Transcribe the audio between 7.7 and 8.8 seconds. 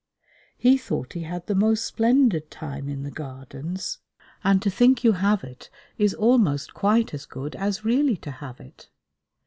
really to have